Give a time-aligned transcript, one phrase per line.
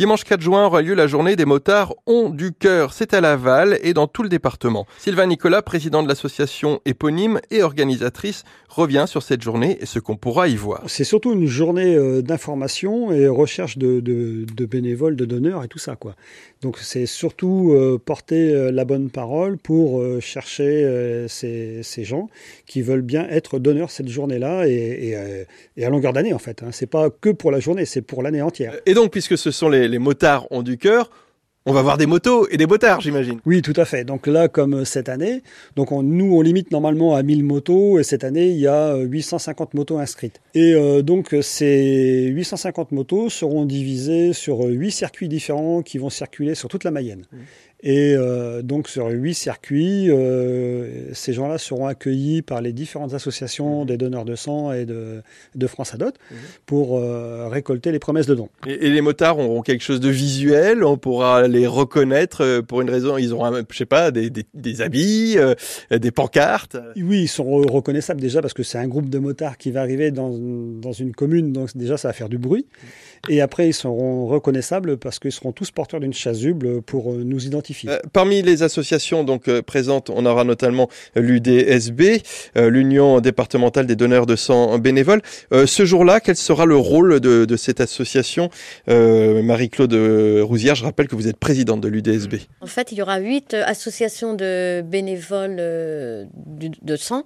[0.00, 2.94] Dimanche 4 juin aura lieu la journée des motards ont du cœur.
[2.94, 4.86] C'est à Laval et dans tout le département.
[4.96, 10.16] Sylvain Nicolas, président de l'association éponyme et organisatrice, revient sur cette journée et ce qu'on
[10.16, 10.82] pourra y voir.
[10.86, 14.00] C'est surtout une journée euh, d'information et recherche de,
[14.64, 15.96] bénévoles, de donneurs et tout ça.
[15.96, 16.14] quoi.
[16.62, 22.30] Donc c'est surtout euh, porter euh, la bonne parole pour chercher ces, gens
[22.66, 25.14] qui veulent bien être donneurs cette journée-là et,
[25.84, 26.62] à longueur d'année en fait.
[26.62, 26.68] Hein.
[26.72, 28.74] C'est pas que pour la journée, c'est pour l'année entière.
[28.86, 31.10] Et donc puisque ce sont les, les motards ont du cœur,
[31.66, 33.38] on va voir des motos et des motards, j'imagine.
[33.44, 34.02] Oui, tout à fait.
[34.04, 35.42] Donc là, comme cette année,
[35.76, 39.74] donc nous, on limite normalement à 1000 motos et cette année, il y a 850
[39.74, 40.40] motos inscrites.
[40.54, 46.54] Et euh, donc, ces 850 motos seront divisées sur 8 circuits différents qui vont circuler
[46.54, 47.26] sur toute la Mayenne.
[47.30, 47.36] Mmh.
[47.82, 53.86] Et euh, donc sur huit circuits, euh, ces gens-là seront accueillis par les différentes associations
[53.86, 55.22] des donneurs de sang et de,
[55.54, 56.36] de France Adot mhm.
[56.66, 58.50] pour euh, récolter les promesses de dons.
[58.66, 63.16] Et, les motards auront quelque chose de visuel, on pourra les reconnaître pour une raison,
[63.16, 65.36] ils auront, je sais pas, des, des, des habits,
[65.90, 66.76] des pancartes?
[66.96, 70.10] Oui, ils sont reconnaissables déjà parce que c'est un groupe de motards qui va arriver
[70.10, 72.66] dans, dans une commune, donc déjà ça va faire du bruit.
[73.28, 77.69] Et après, ils seront reconnaissables parce qu'ils seront tous porteurs d'une chasuble pour nous identifier
[77.86, 82.22] euh, parmi les associations donc euh, présentes, on aura notamment l'UDSB,
[82.56, 85.22] euh, l'Union départementale des donneurs de sang bénévoles.
[85.52, 88.50] ce jour-là, quel sera le rôle de, cette association?
[88.86, 89.94] Marie-Claude
[90.42, 92.34] Rousière, je rappelle que vous êtes présidente de l'UDSB.
[92.60, 97.24] En fait, il y aura huit associations de bénévoles de sang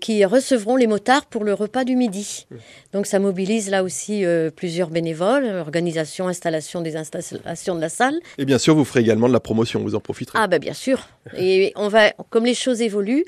[0.00, 2.46] qui recevront les motards pour le repas du midi.
[2.92, 4.24] Donc ça mobilise là aussi
[4.56, 8.18] plusieurs bénévoles, organisation, installation des installations de la salle.
[8.38, 10.38] Et bien sûr, vous ferez également de la promotion vous en profiterez.
[10.40, 11.08] Ah ben bien sûr.
[11.36, 13.24] Et on va, comme les choses évoluent,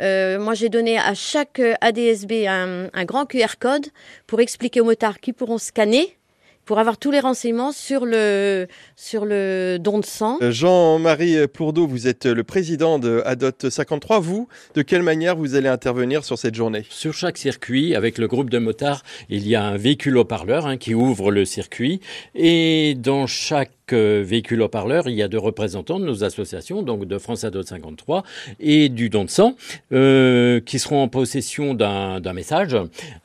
[0.00, 3.86] euh, moi j'ai donné à chaque ADSB un, un grand QR code
[4.26, 6.16] pour expliquer aux motards qui pourront scanner
[6.66, 8.66] pour avoir tous les renseignements sur le,
[8.96, 10.38] sur le don de sang.
[10.42, 14.18] Euh, Jean-Marie Plourdeau, vous êtes le président de ADOT 53.
[14.18, 16.84] Vous, de quelle manière vous allez intervenir sur cette journée?
[16.90, 20.76] Sur chaque circuit, avec le groupe de motards, il y a un véhicule haut-parleur hein,
[20.76, 22.00] qui ouvre le circuit.
[22.34, 27.18] Et dans chaque véhicule haut-parleur, il y a deux représentants de nos associations, donc de
[27.18, 28.22] France Adot 53
[28.60, 29.54] et du don de sang,
[29.92, 32.76] euh, qui seront en possession d'un message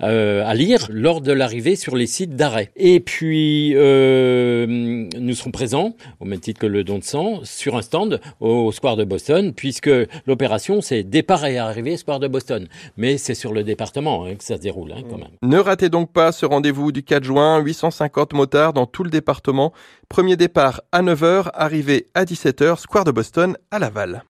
[0.01, 2.71] euh, à lire lors de l'arrivée sur les sites d'arrêt.
[2.75, 7.75] Et puis, euh, nous serons présents, au même titre que le don de sang, sur
[7.75, 9.91] un stand au Square de Boston, puisque
[10.25, 12.67] l'opération, c'est départ et arrivée Square de Boston.
[12.97, 15.29] Mais c'est sur le département hein, que ça se déroule, hein, quand même.
[15.41, 19.73] Ne ratez donc pas ce rendez-vous du 4 juin, 850 motards dans tout le département.
[20.09, 24.19] Premier départ à 9h, arrivée à 17h, Square de Boston à Laval.